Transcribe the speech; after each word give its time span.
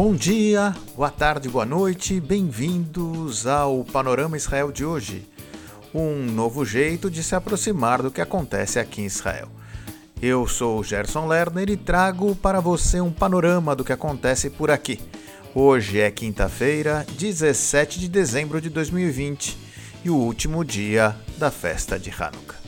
Bom 0.00 0.14
dia, 0.14 0.76
boa 0.94 1.10
tarde, 1.10 1.48
boa 1.48 1.66
noite, 1.66 2.20
bem-vindos 2.20 3.48
ao 3.48 3.82
Panorama 3.82 4.36
Israel 4.36 4.70
de 4.70 4.84
hoje. 4.84 5.26
Um 5.92 6.24
novo 6.24 6.64
jeito 6.64 7.10
de 7.10 7.20
se 7.20 7.34
aproximar 7.34 8.00
do 8.00 8.08
que 8.08 8.20
acontece 8.20 8.78
aqui 8.78 9.02
em 9.02 9.06
Israel. 9.06 9.48
Eu 10.22 10.46
sou 10.46 10.84
Gerson 10.84 11.26
Lerner 11.26 11.68
e 11.68 11.76
trago 11.76 12.36
para 12.36 12.60
você 12.60 13.00
um 13.00 13.10
panorama 13.10 13.74
do 13.74 13.82
que 13.82 13.92
acontece 13.92 14.48
por 14.48 14.70
aqui. 14.70 15.00
Hoje 15.52 15.98
é 15.98 16.12
quinta-feira, 16.12 17.04
17 17.18 17.98
de 17.98 18.08
dezembro 18.08 18.60
de 18.60 18.70
2020 18.70 19.58
e 20.04 20.10
o 20.10 20.14
último 20.14 20.64
dia 20.64 21.16
da 21.38 21.50
festa 21.50 21.98
de 21.98 22.10
Hanukkah. 22.10 22.67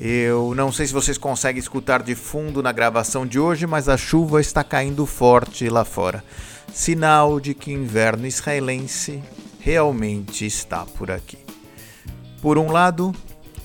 Eu 0.00 0.54
não 0.54 0.70
sei 0.70 0.86
se 0.86 0.92
vocês 0.92 1.18
conseguem 1.18 1.58
escutar 1.58 2.04
de 2.04 2.14
fundo 2.14 2.62
na 2.62 2.70
gravação 2.70 3.26
de 3.26 3.36
hoje, 3.36 3.66
mas 3.66 3.88
a 3.88 3.96
chuva 3.96 4.40
está 4.40 4.62
caindo 4.62 5.04
forte 5.04 5.68
lá 5.68 5.84
fora. 5.84 6.22
Sinal 6.72 7.40
de 7.40 7.52
que 7.52 7.72
inverno 7.72 8.24
israelense 8.24 9.20
realmente 9.58 10.46
está 10.46 10.86
por 10.86 11.10
aqui. 11.10 11.38
Por 12.40 12.58
um 12.58 12.70
lado, 12.70 13.12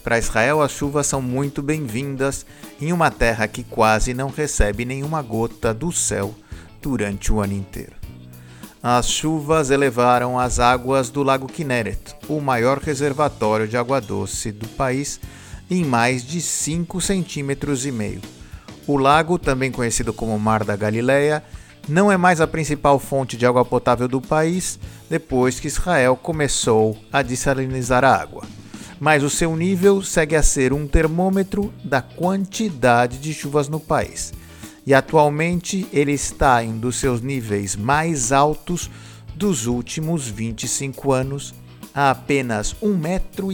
para 0.04 0.18
Israel 0.18 0.64
as 0.64 0.72
chuvas 0.72 1.06
são 1.06 1.22
muito 1.22 1.62
bem-vindas 1.62 2.48
em 2.82 2.92
uma 2.92 3.12
terra 3.12 3.48
que 3.48 3.64
quase 3.64 4.12
não 4.16 4.30
recebe 4.30 4.86
nenhuma 4.86 5.22
gota 5.22 5.72
do 5.72 5.92
céu 5.92 6.34
durante 6.82 7.32
o 7.32 7.42
ano 7.42 7.54
inteiro. 7.54 7.94
As 8.82 9.08
chuvas 9.08 9.70
elevaram 9.70 10.40
as 10.40 10.60
águas 10.60 11.12
do 11.12 11.22
Lago 11.22 11.46
Kinneret, 11.46 12.16
o 12.28 12.42
maior 12.42 12.80
reservatório 12.80 13.68
de 13.68 13.78
água 13.78 14.02
doce 14.02 14.52
do 14.52 14.68
país 14.70 15.20
em 15.70 15.84
mais 15.84 16.26
de 16.26 16.42
5 16.42 17.00
centímetros 17.02 17.86
e 17.86 17.92
meio. 17.92 18.22
O 18.86 18.98
lago, 18.98 19.40
também 19.40 19.72
conhecido 19.72 20.12
como 20.12 20.38
Mar 20.38 20.64
da 20.64 20.76
Galileia, 20.76 21.44
não 21.88 22.12
é 22.12 22.18
mais 22.18 22.40
a 22.40 22.48
principal 22.48 22.98
fonte 23.00 23.36
de 23.36 23.46
água 23.46 23.66
potável 23.66 24.08
do 24.08 24.22
país 24.22 24.80
depois 25.10 25.60
que 25.60 25.68
Israel 25.68 26.16
começou 26.16 26.98
a 27.12 27.22
desalinizar 27.22 28.04
a 28.04 28.16
água. 28.16 28.44
Mas 29.00 29.24
o 29.24 29.30
seu 29.30 29.56
nível 29.56 30.02
segue 30.02 30.36
a 30.36 30.44
ser 30.44 30.72
um 30.72 30.88
termômetro 30.88 31.74
da 31.84 32.02
quantidade 32.02 33.18
de 33.18 33.34
chuvas 33.34 33.68
no 33.68 33.80
país. 33.80 34.34
E 34.86 34.94
atualmente 34.94 35.88
ele 35.92 36.12
está 36.12 36.64
em 36.64 36.70
um 36.74 36.78
dos 36.78 36.98
seus 36.98 37.22
níveis 37.22 37.76
mais 37.76 38.32
altos 38.32 38.90
dos 39.36 39.66
últimos 39.66 40.28
25 40.28 41.12
anos, 41.12 41.54
a 41.94 42.12
apenas 42.12 42.76
1,10 42.82 42.98
metro 42.98 43.50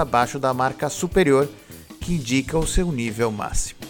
abaixo 0.00 0.38
da 0.38 0.54
marca 0.54 0.88
superior 0.88 1.48
que 2.00 2.14
indica 2.14 2.58
o 2.58 2.66
seu 2.66 2.90
nível 2.90 3.30
máximo. 3.30 3.80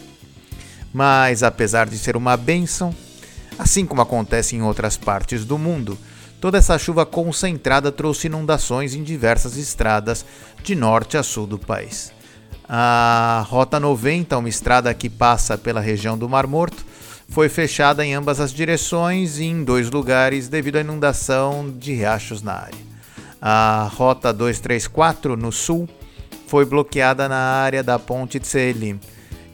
Mas 0.92 1.42
apesar 1.42 1.89
de 1.89 1.97
ser 1.97 2.17
uma 2.17 2.36
bênção, 2.36 2.95
assim 3.58 3.86
como 3.86 4.03
acontece 4.03 4.55
em 4.55 4.62
outras 4.62 4.97
partes 4.97 5.45
do 5.45 5.56
mundo, 5.56 5.97
toda 6.41 6.58
essa 6.58 6.78
chuva 6.78 7.06
concentrada 7.06 7.91
trouxe 7.91 8.27
inundações 8.27 8.95
em 8.95 9.03
diversas 9.03 9.56
estradas 9.56 10.25
de 10.62 10.75
norte 10.75 11.17
a 11.17 11.23
sul 11.23 11.47
do 11.47 11.58
país. 11.58 12.12
A 12.69 13.45
Rota 13.48 13.80
90, 13.80 14.36
uma 14.36 14.48
estrada 14.48 14.92
que 14.92 15.08
passa 15.08 15.56
pela 15.56 15.80
região 15.80 16.17
do 16.17 16.28
Mar 16.28 16.47
Morto, 16.47 16.84
foi 17.28 17.48
fechada 17.48 18.05
em 18.05 18.14
ambas 18.14 18.41
as 18.41 18.53
direções 18.53 19.39
e 19.39 19.45
em 19.45 19.64
dois 19.64 19.91
lugares 19.91 20.48
devido 20.48 20.77
à 20.77 20.80
inundação 20.80 21.70
de 21.70 21.95
riachos 21.95 22.42
na 22.42 22.53
área. 22.53 22.92
A 23.45 23.91
Rota 23.93 24.33
234, 24.33 25.37
no 25.37 25.51
sul, 25.51 25.89
foi 26.47 26.65
bloqueada 26.65 27.29
na 27.29 27.37
área 27.37 27.83
da 27.83 27.98
ponte 27.98 28.39
de 28.39 28.47
Selim 28.47 29.01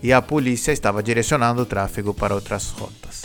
e 0.02 0.12
a 0.12 0.20
polícia 0.20 0.72
estava 0.72 1.02
direcionando 1.02 1.62
o 1.62 1.66
tráfego 1.66 2.12
para 2.12 2.34
outras 2.34 2.68
rotas. 2.68 3.24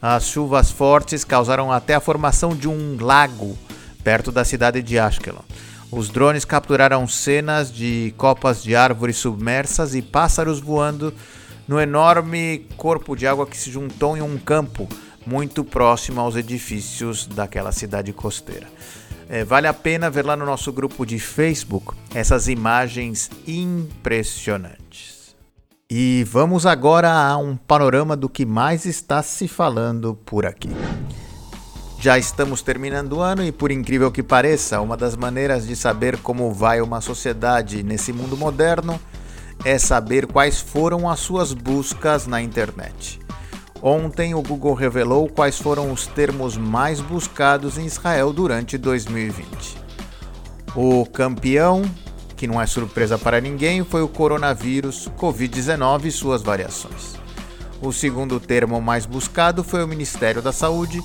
As 0.00 0.24
chuvas 0.24 0.70
fortes 0.70 1.22
causaram 1.22 1.70
até 1.70 1.94
a 1.94 2.00
formação 2.00 2.56
de 2.56 2.66
um 2.66 2.96
lago 2.98 3.58
perto 4.02 4.32
da 4.32 4.42
cidade 4.42 4.82
de 4.82 4.98
Ashkelon. 4.98 5.42
Os 5.92 6.08
drones 6.08 6.46
capturaram 6.46 7.06
cenas 7.06 7.70
de 7.70 8.14
copas 8.16 8.62
de 8.62 8.74
árvores 8.74 9.18
submersas 9.18 9.94
e 9.94 10.00
pássaros 10.00 10.60
voando 10.60 11.12
no 11.68 11.78
enorme 11.78 12.66
corpo 12.78 13.14
de 13.14 13.26
água 13.26 13.46
que 13.46 13.56
se 13.56 13.70
juntou 13.70 14.16
em 14.16 14.22
um 14.22 14.38
campo 14.38 14.88
muito 15.26 15.62
próximo 15.62 16.22
aos 16.22 16.36
edifícios 16.36 17.26
daquela 17.26 17.70
cidade 17.70 18.14
costeira. 18.14 18.66
É, 19.32 19.44
vale 19.44 19.68
a 19.68 19.72
pena 19.72 20.10
ver 20.10 20.26
lá 20.26 20.34
no 20.34 20.44
nosso 20.44 20.72
grupo 20.72 21.06
de 21.06 21.20
Facebook 21.20 21.94
essas 22.12 22.48
imagens 22.48 23.30
impressionantes. 23.46 25.36
E 25.88 26.24
vamos 26.24 26.66
agora 26.66 27.12
a 27.12 27.36
um 27.36 27.56
panorama 27.56 28.16
do 28.16 28.28
que 28.28 28.44
mais 28.44 28.86
está 28.86 29.22
se 29.22 29.46
falando 29.46 30.16
por 30.26 30.44
aqui. 30.44 30.70
Já 32.00 32.18
estamos 32.18 32.60
terminando 32.60 33.12
o 33.12 33.20
ano 33.20 33.44
e, 33.44 33.52
por 33.52 33.70
incrível 33.70 34.10
que 34.10 34.20
pareça, 34.20 34.80
uma 34.80 34.96
das 34.96 35.14
maneiras 35.14 35.64
de 35.64 35.76
saber 35.76 36.16
como 36.18 36.52
vai 36.52 36.80
uma 36.80 37.00
sociedade 37.00 37.84
nesse 37.84 38.12
mundo 38.12 38.36
moderno 38.36 39.00
é 39.64 39.78
saber 39.78 40.26
quais 40.26 40.60
foram 40.60 41.08
as 41.08 41.20
suas 41.20 41.52
buscas 41.52 42.26
na 42.26 42.42
internet. 42.42 43.20
Ontem, 43.82 44.34
o 44.34 44.42
Google 44.42 44.74
revelou 44.74 45.28
quais 45.28 45.58
foram 45.58 45.90
os 45.90 46.06
termos 46.06 46.56
mais 46.56 47.00
buscados 47.00 47.78
em 47.78 47.86
Israel 47.86 48.32
durante 48.32 48.76
2020. 48.76 49.78
O 50.76 51.06
campeão, 51.06 51.82
que 52.36 52.46
não 52.46 52.60
é 52.60 52.66
surpresa 52.66 53.16
para 53.16 53.40
ninguém, 53.40 53.82
foi 53.82 54.02
o 54.02 54.08
coronavírus 54.08 55.08
Covid-19 55.18 56.04
e 56.04 56.10
suas 56.10 56.42
variações. 56.42 57.18
O 57.80 57.90
segundo 57.90 58.38
termo 58.38 58.80
mais 58.82 59.06
buscado 59.06 59.64
foi 59.64 59.82
o 59.82 59.88
Ministério 59.88 60.42
da 60.42 60.52
Saúde, 60.52 61.02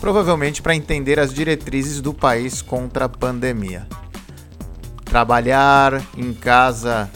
provavelmente 0.00 0.60
para 0.60 0.74
entender 0.74 1.20
as 1.20 1.32
diretrizes 1.32 2.00
do 2.00 2.12
país 2.12 2.60
contra 2.60 3.04
a 3.04 3.08
pandemia. 3.08 3.86
Trabalhar 5.04 6.02
em 6.16 6.34
casa 6.34 7.08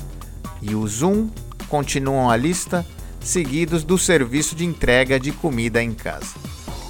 e 0.62 0.76
o 0.76 0.86
Zoom 0.86 1.28
continuam 1.68 2.30
a 2.30 2.36
lista 2.36 2.86
seguidos 3.20 3.84
do 3.84 3.98
serviço 3.98 4.54
de 4.54 4.64
entrega 4.64 5.20
de 5.20 5.32
comida 5.32 5.82
em 5.82 5.92
casa. 5.92 6.34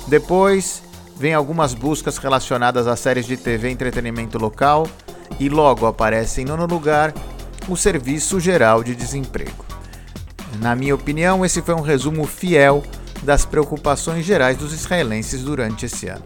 Depois, 0.07 0.83
vem 1.17 1.35
algumas 1.35 1.75
buscas 1.75 2.17
relacionadas 2.19 2.87
a 2.87 2.97
séries 2.97 3.27
de 3.27 3.37
TV 3.37 3.69
e 3.69 3.73
entretenimento 3.73 4.39
local 4.39 4.87
e 5.39 5.49
logo 5.49 5.87
aparece 5.87 6.41
em 6.41 6.45
nono 6.45 6.67
lugar 6.67 7.13
o 7.69 7.77
Serviço 7.77 8.41
Geral 8.41 8.83
de 8.83 8.95
Desemprego. 8.95 9.65
Na 10.61 10.75
minha 10.75 10.95
opinião, 10.95 11.45
esse 11.45 11.63
foi 11.63 11.75
um 11.75 11.81
resumo 11.81 12.27
fiel 12.27 12.83
das 13.23 13.45
preocupações 13.45 14.25
gerais 14.25 14.57
dos 14.57 14.73
israelenses 14.73 15.43
durante 15.43 15.87
esse 15.87 16.09
ano. 16.09 16.25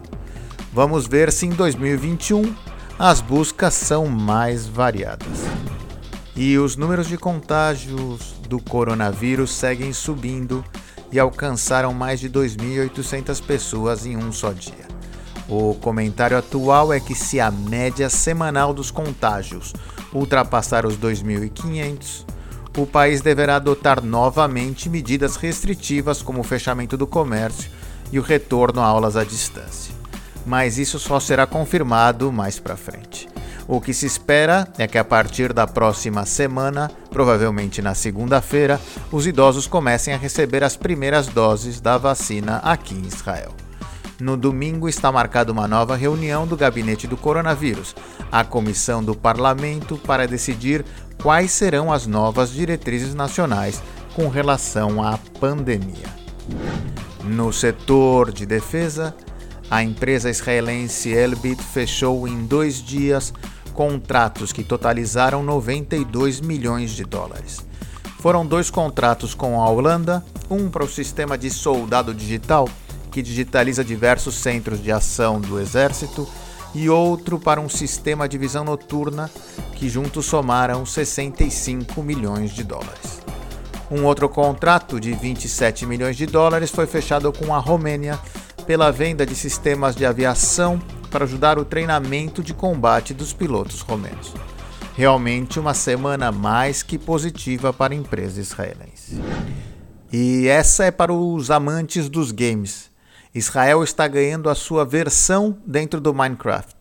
Vamos 0.72 1.06
ver 1.06 1.30
se 1.32 1.46
em 1.46 1.50
2021 1.50 2.54
as 2.98 3.20
buscas 3.20 3.74
são 3.74 4.06
mais 4.06 4.66
variadas. 4.66 5.73
E 6.36 6.58
os 6.58 6.76
números 6.76 7.06
de 7.06 7.16
contágios 7.16 8.34
do 8.48 8.60
coronavírus 8.60 9.52
seguem 9.52 9.92
subindo 9.92 10.64
e 11.12 11.18
alcançaram 11.18 11.94
mais 11.94 12.18
de 12.18 12.28
2.800 12.28 13.40
pessoas 13.40 14.04
em 14.04 14.16
um 14.16 14.32
só 14.32 14.52
dia. 14.52 14.88
O 15.48 15.74
comentário 15.74 16.36
atual 16.36 16.92
é 16.92 16.98
que, 16.98 17.14
se 17.14 17.38
a 17.38 17.50
média 17.50 18.10
semanal 18.10 18.74
dos 18.74 18.90
contágios 18.90 19.72
ultrapassar 20.12 20.84
os 20.86 20.96
2.500, 20.96 22.24
o 22.76 22.86
país 22.86 23.20
deverá 23.20 23.56
adotar 23.56 24.02
novamente 24.02 24.88
medidas 24.88 25.36
restritivas 25.36 26.20
como 26.20 26.40
o 26.40 26.44
fechamento 26.44 26.96
do 26.96 27.06
comércio 27.06 27.70
e 28.10 28.18
o 28.18 28.22
retorno 28.22 28.80
a 28.80 28.86
aulas 28.86 29.16
à 29.16 29.22
distância. 29.22 29.94
Mas 30.44 30.78
isso 30.78 30.98
só 30.98 31.20
será 31.20 31.46
confirmado 31.46 32.32
mais 32.32 32.58
para 32.58 32.76
frente. 32.76 33.33
O 33.66 33.80
que 33.80 33.94
se 33.94 34.04
espera 34.04 34.68
é 34.76 34.86
que 34.86 34.98
a 34.98 35.04
partir 35.04 35.52
da 35.52 35.66
próxima 35.66 36.26
semana, 36.26 36.90
provavelmente 37.10 37.80
na 37.80 37.94
segunda-feira, 37.94 38.78
os 39.10 39.26
idosos 39.26 39.66
comecem 39.66 40.12
a 40.12 40.18
receber 40.18 40.62
as 40.62 40.76
primeiras 40.76 41.28
doses 41.28 41.80
da 41.80 41.96
vacina 41.96 42.58
aqui 42.58 42.94
em 42.94 43.06
Israel. 43.06 43.52
No 44.20 44.36
domingo 44.36 44.88
está 44.88 45.10
marcada 45.10 45.50
uma 45.50 45.66
nova 45.66 45.96
reunião 45.96 46.46
do 46.46 46.56
gabinete 46.56 47.06
do 47.06 47.16
coronavírus, 47.16 47.96
a 48.30 48.44
comissão 48.44 49.02
do 49.02 49.14
parlamento 49.14 49.96
para 49.96 50.28
decidir 50.28 50.84
quais 51.22 51.50
serão 51.50 51.92
as 51.92 52.06
novas 52.06 52.50
diretrizes 52.50 53.14
nacionais 53.14 53.82
com 54.14 54.28
relação 54.28 55.02
à 55.02 55.18
pandemia. 55.40 56.06
No 57.24 57.50
setor 57.50 58.30
de 58.30 58.44
defesa, 58.44 59.14
a 59.70 59.82
empresa 59.82 60.30
israelense 60.30 61.10
Elbit 61.10 61.62
fechou 61.62 62.28
em 62.28 62.44
dois 62.44 62.82
dias 62.82 63.32
contratos 63.74 64.52
que 64.52 64.64
totalizaram 64.64 65.42
92 65.42 66.40
milhões 66.40 66.92
de 66.92 67.04
dólares. 67.04 67.66
Foram 68.20 68.46
dois 68.46 68.70
contratos 68.70 69.34
com 69.34 69.60
a 69.60 69.68
Holanda, 69.68 70.24
um 70.48 70.70
para 70.70 70.84
o 70.84 70.88
sistema 70.88 71.36
de 71.36 71.50
soldado 71.50 72.14
digital, 72.14 72.68
que 73.10 73.20
digitaliza 73.20 73.84
diversos 73.84 74.36
centros 74.36 74.82
de 74.82 74.90
ação 74.90 75.40
do 75.40 75.60
exército, 75.60 76.26
e 76.74 76.88
outro 76.88 77.38
para 77.38 77.60
um 77.60 77.68
sistema 77.68 78.28
de 78.28 78.38
visão 78.38 78.64
noturna, 78.64 79.30
que 79.74 79.88
juntos 79.88 80.24
somaram 80.24 80.86
65 80.86 82.02
milhões 82.02 82.52
de 82.52 82.64
dólares. 82.64 83.22
Um 83.90 84.04
outro 84.04 84.28
contrato 84.28 84.98
de 84.98 85.12
27 85.12 85.84
milhões 85.84 86.16
de 86.16 86.26
dólares 86.26 86.70
foi 86.70 86.86
fechado 86.86 87.32
com 87.32 87.54
a 87.54 87.58
Romênia 87.58 88.18
pela 88.66 88.90
venda 88.90 89.26
de 89.26 89.34
sistemas 89.34 89.94
de 89.94 90.06
aviação 90.06 90.80
para 91.14 91.26
ajudar 91.26 91.60
o 91.60 91.64
treinamento 91.64 92.42
de 92.42 92.52
combate 92.52 93.14
dos 93.14 93.32
pilotos 93.32 93.82
romenos. 93.82 94.34
Realmente 94.96 95.60
uma 95.60 95.72
semana 95.72 96.32
mais 96.32 96.82
que 96.82 96.98
positiva 96.98 97.72
para 97.72 97.94
a 97.94 97.96
empresa 97.96 98.40
israelense. 98.40 99.22
E 100.12 100.48
essa 100.48 100.86
é 100.86 100.90
para 100.90 101.12
os 101.12 101.52
amantes 101.52 102.08
dos 102.08 102.32
games. 102.32 102.90
Israel 103.32 103.84
está 103.84 104.08
ganhando 104.08 104.50
a 104.50 104.56
sua 104.56 104.84
versão 104.84 105.56
dentro 105.64 106.00
do 106.00 106.12
Minecraft. 106.12 106.74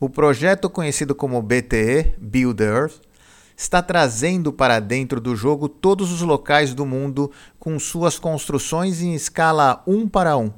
O 0.00 0.10
projeto 0.10 0.68
conhecido 0.68 1.14
como 1.14 1.40
BTE, 1.40 2.16
Build 2.18 2.60
Earth, 2.64 3.00
está 3.56 3.80
trazendo 3.80 4.52
para 4.52 4.80
dentro 4.80 5.20
do 5.20 5.36
jogo 5.36 5.68
todos 5.68 6.10
os 6.10 6.22
locais 6.22 6.74
do 6.74 6.84
mundo 6.84 7.30
com 7.56 7.78
suas 7.78 8.18
construções 8.18 9.00
em 9.00 9.14
escala 9.14 9.80
1 9.86 10.08
para 10.08 10.36
1, 10.36 10.52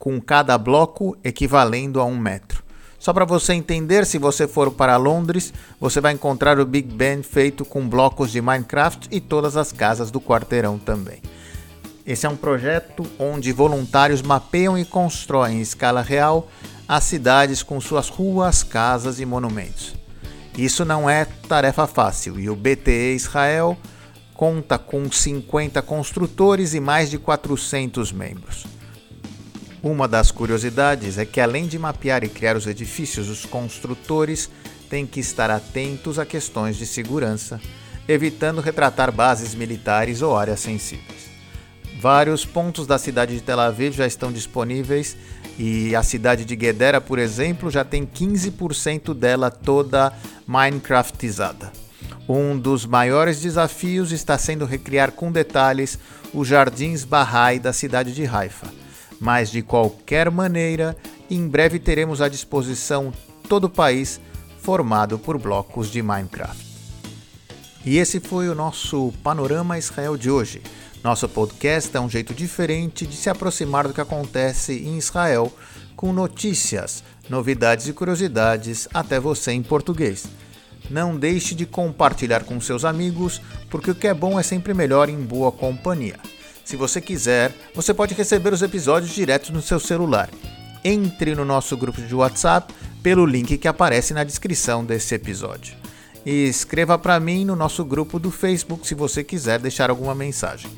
com 0.00 0.18
cada 0.18 0.56
bloco 0.56 1.14
equivalendo 1.22 2.00
a 2.00 2.04
um 2.06 2.18
metro. 2.18 2.64
Só 2.98 3.12
para 3.12 3.26
você 3.26 3.52
entender, 3.52 4.06
se 4.06 4.16
você 4.16 4.48
for 4.48 4.70
para 4.70 4.96
Londres, 4.96 5.52
você 5.78 6.00
vai 6.00 6.14
encontrar 6.14 6.58
o 6.58 6.64
Big 6.64 6.92
Ben 6.92 7.22
feito 7.22 7.66
com 7.66 7.86
blocos 7.86 8.32
de 8.32 8.40
Minecraft 8.40 9.08
e 9.10 9.20
todas 9.20 9.58
as 9.58 9.72
casas 9.72 10.10
do 10.10 10.18
quarteirão 10.18 10.78
também. 10.78 11.20
Esse 12.06 12.24
é 12.24 12.28
um 12.30 12.36
projeto 12.36 13.04
onde 13.18 13.52
voluntários 13.52 14.22
mapeiam 14.22 14.76
e 14.76 14.86
constroem 14.86 15.58
em 15.58 15.60
escala 15.60 16.00
real 16.00 16.48
as 16.88 17.04
cidades 17.04 17.62
com 17.62 17.78
suas 17.78 18.08
ruas, 18.08 18.62
casas 18.62 19.20
e 19.20 19.26
monumentos. 19.26 19.94
Isso 20.56 20.82
não 20.84 21.08
é 21.08 21.26
tarefa 21.46 21.86
fácil 21.86 22.40
e 22.40 22.48
o 22.48 22.56
BTE 22.56 23.14
Israel 23.14 23.76
conta 24.34 24.78
com 24.78 25.10
50 25.12 25.82
construtores 25.82 26.72
e 26.72 26.80
mais 26.80 27.10
de 27.10 27.18
400 27.18 28.12
membros. 28.12 28.79
Uma 29.82 30.06
das 30.06 30.30
curiosidades 30.30 31.16
é 31.16 31.24
que, 31.24 31.40
além 31.40 31.66
de 31.66 31.78
mapear 31.78 32.22
e 32.22 32.28
criar 32.28 32.54
os 32.54 32.66
edifícios, 32.66 33.30
os 33.30 33.46
construtores 33.46 34.50
têm 34.90 35.06
que 35.06 35.20
estar 35.20 35.50
atentos 35.50 36.18
a 36.18 36.26
questões 36.26 36.76
de 36.76 36.84
segurança, 36.84 37.58
evitando 38.06 38.60
retratar 38.60 39.10
bases 39.10 39.54
militares 39.54 40.20
ou 40.20 40.36
áreas 40.36 40.60
sensíveis. 40.60 41.30
Vários 41.98 42.44
pontos 42.44 42.86
da 42.86 42.98
cidade 42.98 43.34
de 43.34 43.42
Tel 43.42 43.60
Aviv 43.60 43.94
já 43.94 44.06
estão 44.06 44.30
disponíveis 44.30 45.16
e 45.58 45.94
a 45.94 46.02
cidade 46.02 46.44
de 46.44 46.56
Guedera, 46.56 47.00
por 47.00 47.18
exemplo, 47.18 47.70
já 47.70 47.84
tem 47.84 48.06
15% 48.06 49.14
dela 49.14 49.50
toda 49.50 50.12
Minecraftizada. 50.46 51.72
Um 52.28 52.58
dos 52.58 52.84
maiores 52.84 53.40
desafios 53.40 54.12
está 54.12 54.36
sendo 54.36 54.64
recriar 54.64 55.12
com 55.12 55.32
detalhes 55.32 55.98
os 56.32 56.46
jardins 56.46 57.04
Bahá'í 57.04 57.58
da 57.58 57.72
cidade 57.72 58.14
de 58.14 58.26
Haifa. 58.26 58.79
Mas 59.20 59.50
de 59.50 59.60
qualquer 59.60 60.30
maneira, 60.30 60.96
em 61.30 61.46
breve 61.46 61.78
teremos 61.78 62.22
à 62.22 62.28
disposição 62.28 63.12
todo 63.48 63.64
o 63.64 63.70
país 63.70 64.18
formado 64.60 65.18
por 65.18 65.38
blocos 65.38 65.90
de 65.90 66.02
Minecraft. 66.02 66.70
E 67.84 67.98
esse 67.98 68.18
foi 68.20 68.48
o 68.48 68.54
nosso 68.54 69.12
Panorama 69.22 69.78
Israel 69.78 70.16
de 70.16 70.30
hoje. 70.30 70.62
Nosso 71.02 71.28
podcast 71.28 71.96
é 71.96 72.00
um 72.00 72.10
jeito 72.10 72.34
diferente 72.34 73.06
de 73.06 73.16
se 73.16 73.30
aproximar 73.30 73.88
do 73.88 73.94
que 73.94 74.00
acontece 74.00 74.72
em 74.72 74.98
Israel, 74.98 75.50
com 75.96 76.12
notícias, 76.12 77.02
novidades 77.28 77.88
e 77.88 77.92
curiosidades 77.92 78.86
até 78.92 79.18
você 79.18 79.52
em 79.52 79.62
português. 79.62 80.26
Não 80.90 81.16
deixe 81.16 81.54
de 81.54 81.64
compartilhar 81.64 82.44
com 82.44 82.60
seus 82.60 82.84
amigos, 82.84 83.40
porque 83.70 83.90
o 83.90 83.94
que 83.94 84.08
é 84.08 84.14
bom 84.14 84.38
é 84.38 84.42
sempre 84.42 84.74
melhor 84.74 85.08
em 85.08 85.20
boa 85.20 85.50
companhia. 85.52 86.18
Se 86.70 86.76
você 86.76 87.00
quiser, 87.00 87.52
você 87.74 87.92
pode 87.92 88.14
receber 88.14 88.52
os 88.52 88.62
episódios 88.62 89.12
direto 89.12 89.52
no 89.52 89.60
seu 89.60 89.80
celular. 89.80 90.30
Entre 90.84 91.34
no 91.34 91.44
nosso 91.44 91.76
grupo 91.76 92.00
de 92.00 92.14
WhatsApp 92.14 92.72
pelo 93.02 93.26
link 93.26 93.58
que 93.58 93.66
aparece 93.66 94.14
na 94.14 94.22
descrição 94.22 94.84
desse 94.84 95.12
episódio. 95.12 95.74
E 96.24 96.46
escreva 96.46 96.96
para 96.96 97.18
mim 97.18 97.44
no 97.44 97.56
nosso 97.56 97.84
grupo 97.84 98.20
do 98.20 98.30
Facebook 98.30 98.86
se 98.86 98.94
você 98.94 99.24
quiser 99.24 99.58
deixar 99.58 99.90
alguma 99.90 100.14
mensagem 100.14 100.70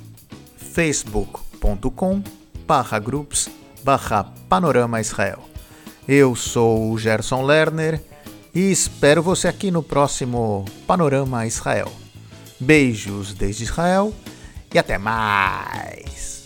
facebook.com 0.57 2.23
barra 2.67 2.99
groups 2.99 3.51
barra 3.85 4.25
panorama 4.49 4.99
Israel. 4.99 5.41
Eu 6.09 6.35
sou 6.35 6.91
o 6.91 6.97
Gerson 6.97 7.45
Lerner 7.45 8.03
e 8.55 8.71
espero 8.73 9.23
você 9.23 9.47
aqui 9.47 9.71
no 9.71 9.83
próximo 9.83 10.65
Panorama 10.87 11.47
Israel. 11.47 11.93
Beijos 12.59 13.35
desde 13.35 13.65
Israel 13.65 14.15
e 14.75 14.79
até 14.79 14.99
mais! 14.99 16.42